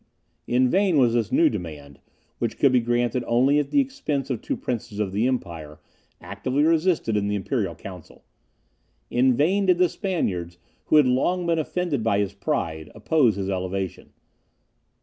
In 0.47 0.67
vain 0.67 0.97
was 0.97 1.13
this 1.13 1.31
new 1.31 1.47
demand, 1.47 1.99
which 2.39 2.57
could 2.57 2.71
be 2.71 2.79
granted 2.79 3.23
only 3.27 3.59
at 3.59 3.69
the 3.69 3.79
expense 3.79 4.31
of 4.31 4.41
two 4.41 4.57
princes 4.57 4.99
of 4.99 5.11
the 5.11 5.27
empire, 5.27 5.77
actively 6.19 6.63
resisted 6.63 7.15
in 7.15 7.27
the 7.27 7.35
Imperial 7.35 7.75
Council; 7.75 8.23
in 9.11 9.35
vain 9.35 9.67
did 9.67 9.77
the 9.77 9.87
Spaniards, 9.89 10.57
who 10.85 10.95
had 10.95 11.05
long 11.05 11.45
been 11.45 11.59
offended 11.59 12.03
by 12.03 12.17
his 12.17 12.33
pride, 12.33 12.91
oppose 12.95 13.35
his 13.35 13.47
elevation. 13.47 14.09